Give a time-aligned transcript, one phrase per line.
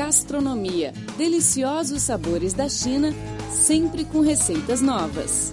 [0.00, 0.94] Gastronomia.
[1.18, 3.12] Deliciosos sabores da China,
[3.50, 5.52] sempre com receitas novas.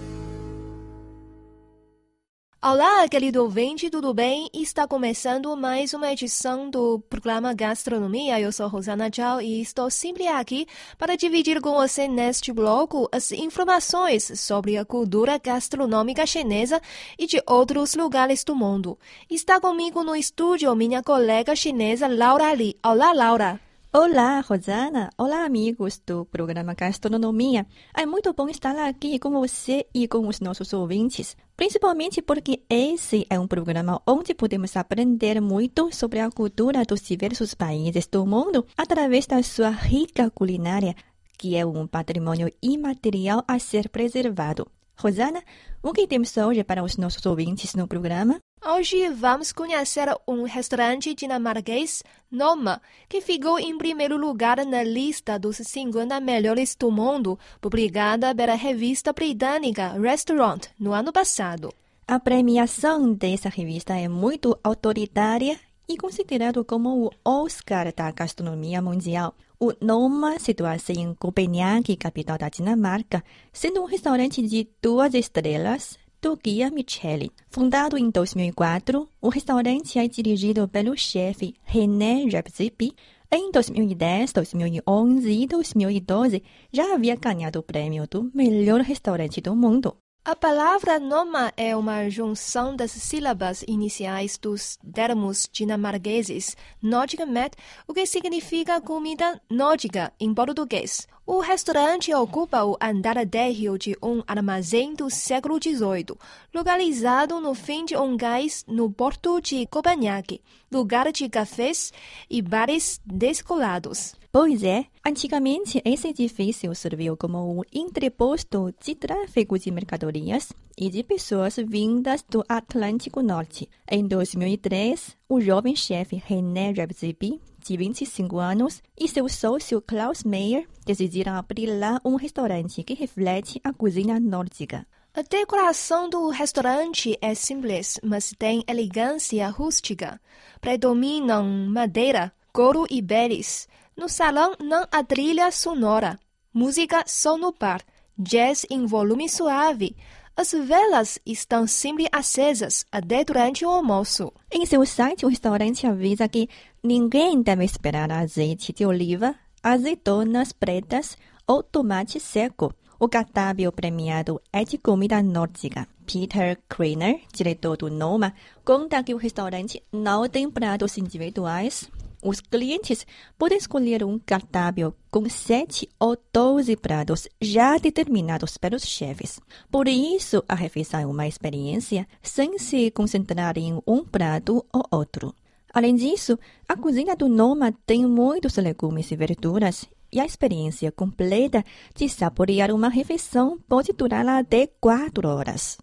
[2.63, 4.49] Olá, querido ouvinte, tudo bem?
[4.53, 8.39] Está começando mais uma edição do programa Gastronomia.
[8.39, 10.65] Eu sou Rosana Zhao e estou sempre aqui
[10.97, 16.81] para dividir com você neste bloco as informações sobre a cultura gastronômica chinesa
[17.19, 18.97] e de outros lugares do mundo.
[19.29, 22.77] Está comigo no estúdio minha colega chinesa Laura Li.
[22.81, 23.66] Olá, Laura.
[23.99, 25.09] Olá, Rosana.
[25.17, 27.65] Olá, amigos do programa Gastronomia.
[27.95, 33.25] É muito bom estar aqui com você e com os nossos ouvintes, principalmente porque esse
[33.27, 38.67] é um programa onde podemos aprender muito sobre a cultura dos diversos países do mundo
[38.77, 40.93] através da sua rica culinária,
[41.35, 44.67] que é um patrimônio imaterial a ser preservado.
[44.95, 45.41] Rosana,
[45.81, 48.39] o que temos hoje para os nossos ouvintes no programa?
[48.65, 55.57] Hoje vamos conhecer um restaurante dinamarquês, Noma, que ficou em primeiro lugar na lista dos
[55.57, 61.71] 50 melhores do mundo, publicada pela revista britânica Restaurant no ano passado.
[62.07, 69.35] A premiação dessa revista é muito autoritária e considerado como o Oscar da gastronomia mundial.
[69.59, 76.35] O Noma situa-se em Copenhague, capital da Dinamarca, sendo um restaurante de duas estrelas do
[76.35, 77.29] Guia Michelin.
[77.49, 82.93] Fundado em 2004, o restaurante é dirigido pelo chefe René Redzepi.
[83.31, 89.97] Em 2010, 2011 e 2012, já havia ganhado o prêmio do melhor restaurante do mundo.
[90.27, 97.53] A palavra noma é uma junção das sílabas iniciais dos termos dinamarqueses nórdica mat,
[97.87, 101.07] o que significa comida nórdica em português.
[101.25, 106.17] O restaurante ocupa o andar térreo de um armazém do século XVIII,
[106.53, 111.93] localizado no fim de um cais no porto de Copenhague, lugar de cafés
[112.29, 114.13] e bares descolados.
[114.39, 121.01] Pois é, antigamente esse edifício serviu como um entreposto de tráfego de mercadorias e de
[121.01, 123.67] pessoas vindas do Atlântico Norte.
[123.89, 130.67] Em 2003, o jovem chefe René Redzepi, de 25 anos, e seu sócio Klaus Meyer
[130.85, 134.85] decidiram abrir lá um restaurante que reflete a cozinha nórdica.
[135.15, 140.21] A decoração do restaurante é simples, mas tem elegância rústica.
[140.61, 146.19] Predominam madeira, couro e beres no salão não há trilha sonora,
[146.53, 147.81] música só no bar,
[148.15, 149.95] jazz em volume suave.
[150.35, 154.31] As velas estão sempre acesas até durante o almoço.
[154.51, 156.47] Em seu site, o restaurante avisa que
[156.83, 162.71] ninguém deve esperar azeite de oliva, azeitonas pretas ou tomate seco.
[162.99, 165.87] O cardápio premiado é de comida nórdica.
[166.05, 168.33] Peter Kreiner, diretor do Noma,
[168.63, 171.89] conta que o restaurante não tem pratos individuais,
[172.23, 173.05] os clientes
[173.37, 179.39] podem escolher um cardápio com sete ou doze pratos já determinados pelos chefes.
[179.71, 185.33] Por isso, a refeição é uma experiência sem se concentrar em um prato ou outro.
[185.73, 191.63] Além disso, a cozinha do Noma tem muitos legumes e verduras e a experiência completa
[191.93, 195.77] de saborear uma refeição pode durar até quatro horas.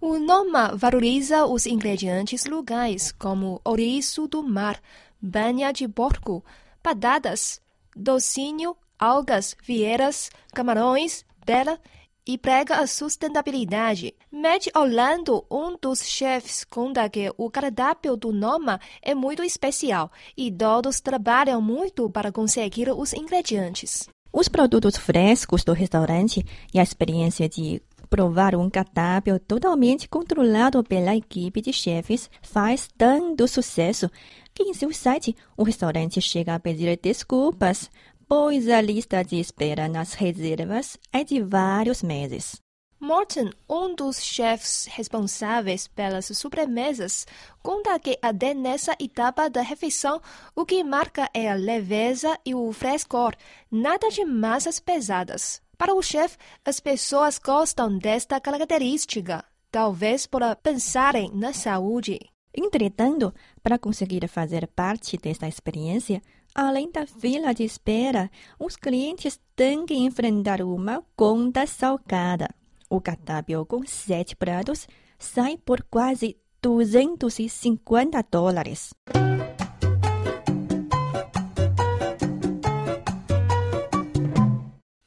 [0.00, 4.78] O Noma valoriza os ingredientes locais, como ouriço do mar,
[5.20, 6.44] banha de porco,
[6.82, 7.60] batatas,
[7.94, 11.78] docinho, algas, vieiras, camarões, bela
[12.26, 14.14] e prega a sustentabilidade.
[14.30, 20.50] Matt Orlando, um dos chefes, conta que o cardápio do Noma é muito especial e
[20.50, 24.08] todos trabalham muito para conseguir os ingredientes.
[24.32, 26.44] Os produtos frescos do restaurante
[26.74, 33.48] e a experiência de provar um cardápio totalmente controlado pela equipe de chefes faz tanto
[33.48, 34.10] sucesso
[34.56, 37.90] que em seu site o restaurante chega a pedir desculpas,
[38.26, 42.56] pois a lista de espera nas reservas é de vários meses.
[42.98, 47.26] Morton, um dos chefes responsáveis pelas sobremesas,
[47.62, 50.22] conta que até nessa etapa da refeição
[50.54, 53.36] o que marca é a leveza e o frescor,
[53.70, 55.60] nada de massas pesadas.
[55.76, 62.18] Para o chefe, as pessoas gostam desta característica, talvez por pensarem na saúde.
[62.56, 66.22] Entretanto, para conseguir fazer parte desta experiência,
[66.54, 72.48] além da fila de espera, os clientes têm que enfrentar uma conta salgada.
[72.88, 74.88] O cardápio com sete pratos
[75.18, 78.94] sai por quase 250 dólares.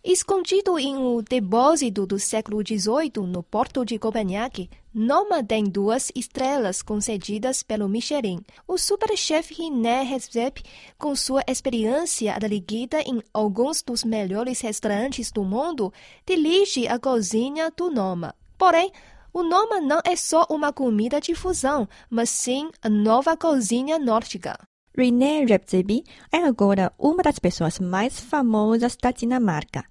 [0.03, 6.81] Escondido em um depósito do século XVIII no porto de Copenhague, Noma tem duas estrelas
[6.81, 8.39] concedidas pelo Michelin.
[8.67, 10.63] O superchefe René Redzepi,
[10.97, 15.93] com sua experiência adquirida em alguns dos melhores restaurantes do mundo,
[16.25, 18.33] dirige a cozinha do Noma.
[18.57, 18.91] Porém,
[19.31, 24.57] o Noma não é só uma comida de fusão, mas sim a nova cozinha nórdica.
[24.97, 29.85] René Redzepi é agora uma das pessoas mais famosas da Dinamarca.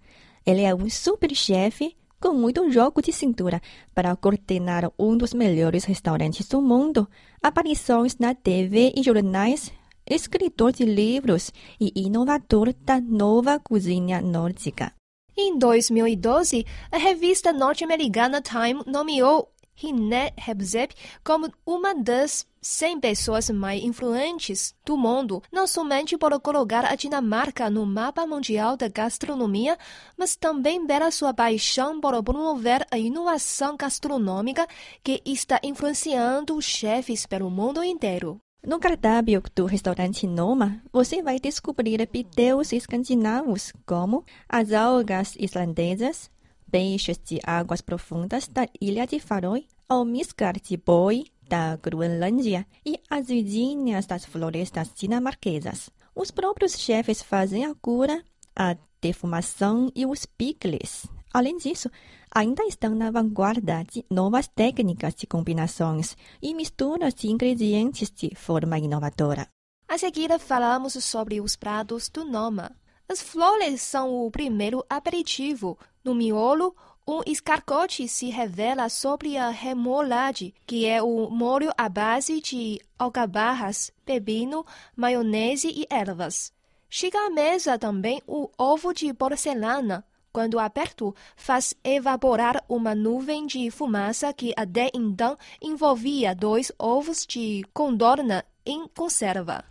[0.45, 3.61] Ele é um superchefe com muito jogo de cintura
[3.95, 7.09] para coordenar um dos melhores restaurantes do mundo,
[7.43, 9.73] aparições na TV e jornais,
[10.07, 14.93] escritor de livros e inovador da nova cozinha nórdica.
[15.37, 20.93] Em 2012, a revista norte-americana Time nomeou René Hebzep
[21.23, 27.71] como uma das 100 pessoas mais influentes do mundo, não somente por colocar a Dinamarca
[27.71, 29.79] no mapa mundial da gastronomia,
[30.17, 34.67] mas também pela sua paixão por promover a inovação gastronômica
[35.05, 38.41] que está influenciando chefes pelo mundo inteiro.
[38.67, 46.29] No cardápio do restaurante Noma, você vai descobrir piteus escandinavos como as algas islandesas,
[46.71, 53.29] peixes de águas profundas da ilha de Faroe, almíscar de boi da Groenlândia e as
[53.29, 55.91] vizinhas das florestas dinamarquesas.
[56.15, 58.23] Os próprios chefes fazem a cura,
[58.55, 61.07] a defumação e os pickles.
[61.33, 61.91] Além disso,
[62.35, 68.79] ainda estão na vanguarda de novas técnicas de combinações e misturas de ingredientes de forma
[68.79, 69.49] inovadora.
[69.87, 72.73] A seguir, falamos sobre os pratos do Noma.
[73.11, 75.79] As flores são o primeiro aperitivo.
[76.05, 76.77] No miolo,
[77.07, 83.91] um escargote se revela sobre a remoulade, que é o molho à base de alcabarras,
[84.05, 84.63] pepino,
[84.95, 86.53] maionese e ervas.
[86.91, 90.05] Chega à mesa também o ovo de porcelana.
[90.31, 97.65] Quando aberto, faz evaporar uma nuvem de fumaça que até então envolvia dois ovos de
[97.73, 99.65] condorna em conserva.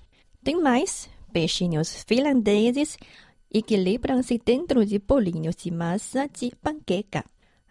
[0.43, 2.97] Tem mais peixinhos finlandeses
[3.53, 7.23] equilibram-se dentro de bolinhos de massa de panqueca.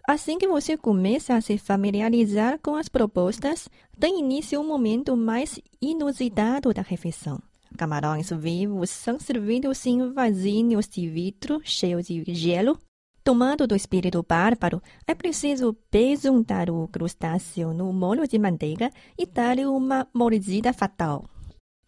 [0.06, 3.68] Assim que você começa a se familiarizar com as propostas,
[3.98, 7.42] tem início um momento mais inusitado da refeição.
[7.76, 12.78] Camarões vivos são servidos em vasinhos de vidro cheios de gelo.
[13.24, 19.66] Tomando do espírito bárbaro, é preciso besuntar o crustáceo no molho de manteiga e dar-lhe
[19.66, 21.24] uma mordida fatal.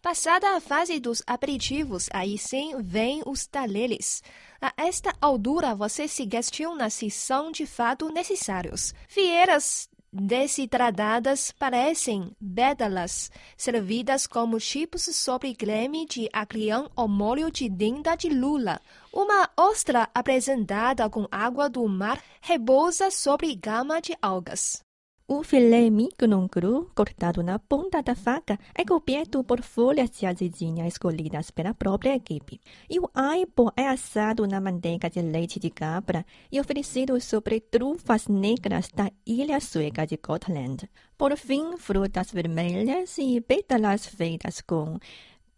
[0.01, 4.23] Passada a fase dos aperitivos, aí sim vem os talheres.
[4.61, 8.93] A esta altura, você se questiona se são de fato necessários.
[9.09, 18.15] Fieiras desidratadas parecem bédalas, servidas como chips sobre creme de agrião ou molho de denda
[18.15, 18.79] de lula.
[19.11, 24.81] Uma ostra apresentada com água do mar repousa sobre gama de algas.
[25.31, 30.87] O filé mignon cru, cortado na ponta da faca, é coberto por folhas de azedinha
[30.87, 32.59] escolhidas pela própria equipe.
[32.89, 38.27] E o aipo é assado na manteiga de leite de cabra e oferecido sobre trufas
[38.27, 40.89] negras da ilha sueca de Gotland.
[41.15, 44.97] Por fim, frutas vermelhas e pétalas feitas com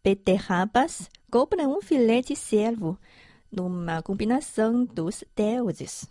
[0.03, 3.00] beterrabas cobram um filé de cervo,
[3.50, 6.09] numa combinação dos deuses.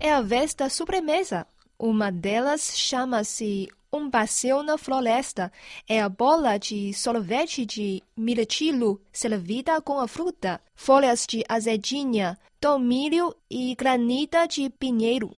[0.00, 1.46] É a vez da sobremesa.
[1.84, 5.50] Uma delas chama-se um passeio na floresta.
[5.88, 13.34] É a bola de sorvete de mirtilo servida com a fruta, folhas de azedinha, tomilho
[13.50, 15.32] e granita de pinheiro.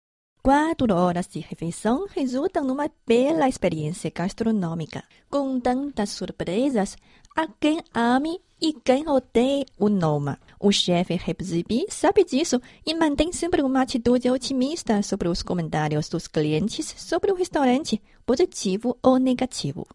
[0.46, 5.02] Quatro horas de refeição resultam numa bela experiência gastronômica.
[5.30, 6.98] Com tantas surpresas,
[7.34, 10.38] há quem ame e quem odeia o Noma.
[10.60, 16.28] O chefe Repzibi sabe disso e mantém sempre uma atitude otimista sobre os comentários dos
[16.28, 19.88] clientes sobre o restaurante, positivo ou negativo.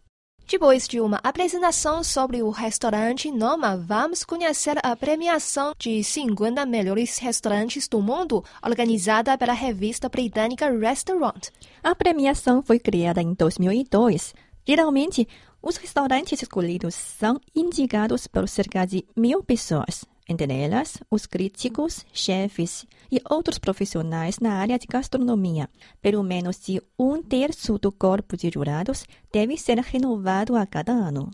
[0.51, 7.19] Depois de uma apresentação sobre o restaurante Noma, vamos conhecer a premiação de 50 melhores
[7.19, 11.49] restaurantes do mundo, organizada pela revista britânica Restaurant.
[11.83, 14.33] A premiação foi criada em 2002.
[14.67, 15.27] Geralmente,
[15.61, 22.85] os restaurantes escolhidos são indicados por cerca de mil pessoas, entre elas os críticos, chefes
[23.11, 25.67] e outros profissionais na área de gastronomia.
[25.99, 31.31] Pelo menos de um terço do corpo de jurados deve ser renovado a cada ano.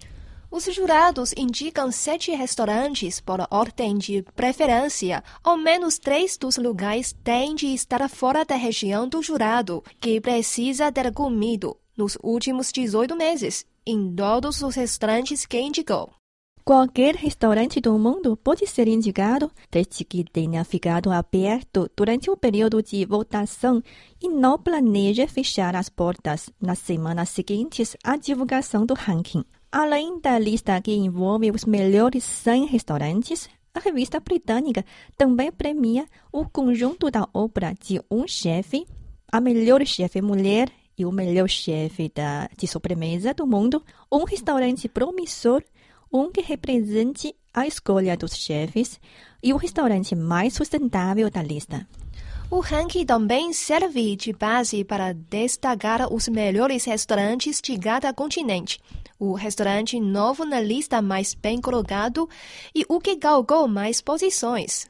[0.50, 5.22] Os jurados indicam sete restaurantes por ordem de preferência.
[5.44, 10.90] Ao menos três dos lugares têm de estar fora da região do jurado, que precisa
[10.94, 16.10] ter comido nos últimos 18 meses em todos os restaurantes que indicou.
[16.68, 22.82] Qualquer restaurante do mundo pode ser indicado desde que tenha ficado aberto durante o período
[22.82, 23.84] de votação
[24.20, 29.46] e não planeje fechar as portas nas semanas seguintes à divulgação do ranking.
[29.72, 34.84] Além da lista que envolve os melhores 100 restaurantes, a revista britânica
[35.16, 38.88] também premia o conjunto da obra de um chefe,
[39.32, 42.12] a melhor chefe mulher e o melhor chefe
[42.58, 45.62] de sobremesa do mundo, um restaurante promissor
[46.12, 49.00] um que represente a escolha dos chefes
[49.42, 51.88] e o restaurante mais sustentável da lista.
[52.50, 58.80] O ranking também serve de base para destacar os melhores restaurantes de cada continente,
[59.18, 62.30] o restaurante novo na lista mais bem colocado
[62.74, 64.88] e o que galgou mais posições.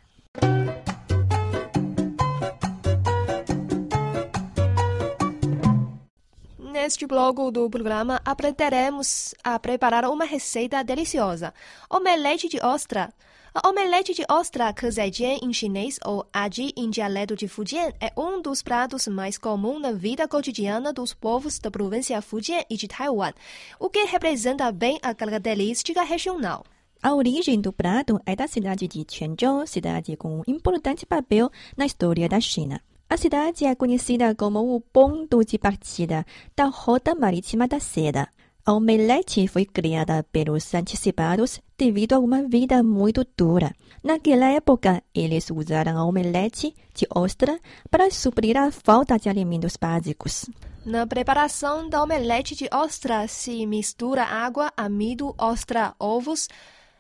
[6.86, 11.52] Neste bloco do programa, aprenderemos a preparar uma receita deliciosa:
[11.90, 13.12] omelete de ostra.
[13.56, 18.40] A omelete de ostra, kezijian em chinês ou aji em dialeto de Fujian, é um
[18.40, 23.34] dos pratos mais comuns na vida cotidiana dos povos da província Fujian e de Taiwan,
[23.80, 26.64] o que representa bem a característica regional.
[27.02, 31.88] A origem do prato é da cidade de Quanzhou, cidade com um importante papel na
[31.88, 32.80] história da China.
[33.16, 38.28] A cidade é conhecida como o ponto de partida da Rota Marítima da Seda.
[38.66, 43.74] A omelete foi criada pelos antecipados devido a uma vida muito dura.
[44.04, 47.58] Naquela época, eles usaram a omelete de ostra
[47.90, 50.50] para suprir a falta de alimentos básicos.
[50.86, 56.50] Na preparação da omelete de ostra se mistura água, amido, ostra, ovos,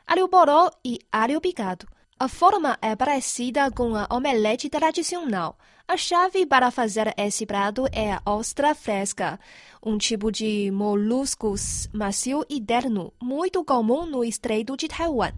[0.07, 1.85] alho poró e alho picado.
[2.17, 5.57] A forma é parecida com a omelete tradicional.
[5.85, 9.37] A chave para fazer esse prato é a ostra fresca,
[9.85, 15.33] um tipo de moluscos macio e terno, muito comum no estreito de Taiwan.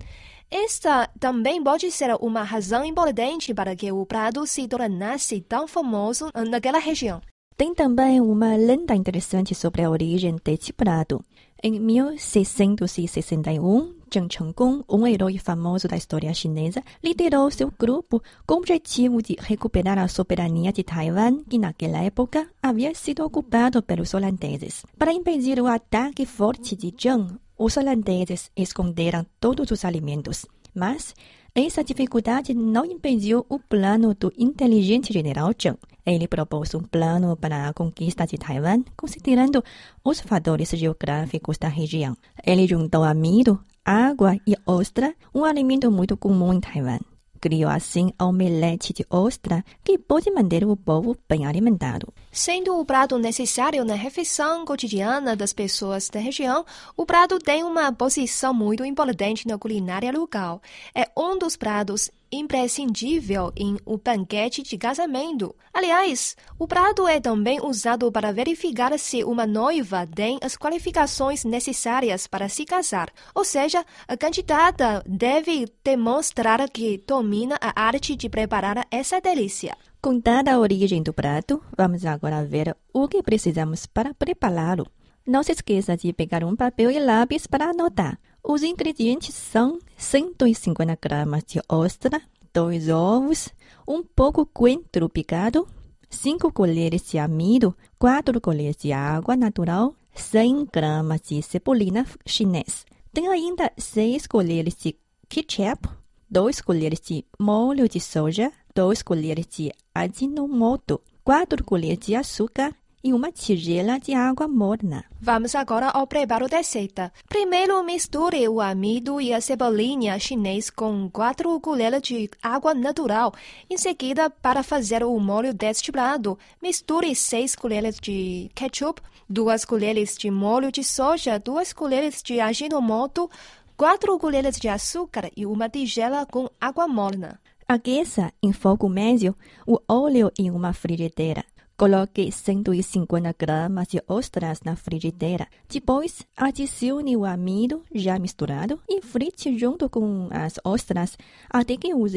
[0.52, 6.30] Esta também pode ser uma razão importante para que o prato se tornasse tão famoso
[6.48, 7.24] naquela região.
[7.58, 11.26] Tem também uma lenda interessante sobre a origem deste prato.
[11.64, 18.58] Em 1661, Zheng Chenggong, um herói famoso da história chinesa, liderou seu grupo com o
[18.58, 24.86] objetivo de recuperar a soberania de Taiwan, que naquela época havia sido ocupado pelos holandeses.
[24.98, 30.46] Para impedir o ataque forte de Zheng, os holandeses esconderam todos os alimentos.
[30.74, 31.14] Mas
[31.54, 35.78] essa dificuldade não impediu o plano do inteligente general Zheng.
[36.08, 39.62] Ele propôs um plano para a conquista de Taiwan, considerando
[40.02, 42.16] os fatores geográficos da região.
[42.46, 47.00] Ele juntou amido, água e ostra, um alimento muito comum em Taiwan.
[47.42, 52.08] Criou assim a omelete de ostra, que pode manter o povo bem alimentado.
[52.38, 56.64] Sendo o prato necessário na refeição cotidiana das pessoas da região,
[56.96, 60.62] o prato tem uma posição muito importante na culinária local.
[60.94, 65.56] É um dos pratos imprescindível em um banquete de casamento.
[65.74, 72.28] Aliás, o prato é também usado para verificar se uma noiva tem as qualificações necessárias
[72.28, 73.12] para se casar.
[73.34, 79.76] Ou seja, a candidata deve demonstrar que domina a arte de preparar essa delícia.
[80.02, 84.86] Contada a origem do prato, vamos agora ver o que precisamos para prepará-lo.
[85.26, 88.20] Não se esqueça de pegar um papel e lápis para anotar.
[88.44, 92.22] Os ingredientes são 150 gramas de ostra,
[92.54, 93.50] dois ovos,
[93.88, 95.68] um pouco coentro picado,
[96.10, 102.86] 5 colheres de amido, 4 colheres de água natural, 100 gramas de cebolinha chinês.
[103.12, 104.96] Tem ainda 6 colheres de
[105.28, 105.90] ketchup,
[106.30, 113.14] 2 colheres de molho de soja, 2 colheres de ajinomoto, 4 colheres de açúcar e
[113.14, 115.06] uma tigela de água morna.
[115.22, 117.14] Vamos agora ao preparo da receita.
[117.30, 123.34] Primeiro, misture o amido e a cebolinha chinês com 4 colheres de água natural.
[123.70, 130.18] Em seguida, para fazer o molho deste prato, misture 6 colheres de ketchup, 2 colheres
[130.18, 133.30] de molho de soja, 2 colheres de ajinomoto,
[133.78, 137.40] 4 colheres de açúcar e uma tigela com água morna.
[137.68, 141.46] Aqueça em fogo médio o óleo em uma frigideira.
[141.78, 145.48] Coloque 150 gramas de ostras na frigideira.
[145.70, 151.16] Depois, adicione o amido já misturado e frite junto com as ostras
[151.48, 152.14] até que os,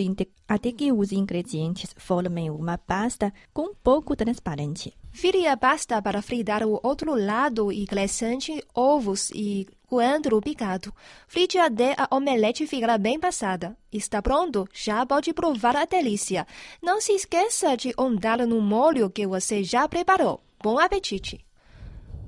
[0.49, 4.95] até que os ingredientes formem uma pasta com pouco transparente.
[5.13, 10.95] Vire a pasta para fritar o outro lado e acrescente ovos e coentro picado.
[11.27, 13.77] Frite até a omelete ficar bem passada.
[13.93, 14.69] Está pronto?
[14.73, 16.47] Já pode provar a delícia.
[16.81, 20.41] Não se esqueça de untar no molho que você já preparou.
[20.63, 21.45] Bom apetite!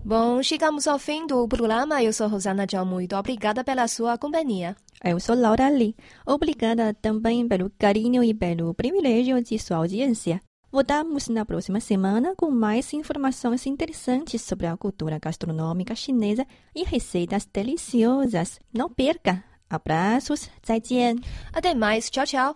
[0.04, 2.02] Bom, chegamos ao fim do programa.
[2.02, 2.84] Eu sou Rosana John.
[2.84, 4.74] Muito obrigada pela sua companhia.
[5.04, 5.94] Eu sou Laura Lee.
[6.26, 10.40] Obrigada também pelo carinho e pelo privilégio de sua audiência.
[10.72, 17.44] Voltamos na próxima semana com mais informações interessantes sobre a cultura gastronômica chinesa e receitas
[17.44, 18.58] deliciosas.
[18.72, 19.44] Não perca!
[19.68, 21.16] Abraços, 再见。
[21.52, 22.10] Até mais.
[22.10, 22.50] Tchau, tchau.